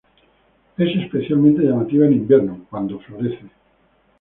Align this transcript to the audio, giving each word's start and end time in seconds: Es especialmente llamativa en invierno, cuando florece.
Es 0.79 0.95
especialmente 0.95 1.61
llamativa 1.61 2.07
en 2.07 2.13
invierno, 2.13 2.65
cuando 2.71 2.97
florece. 3.01 3.45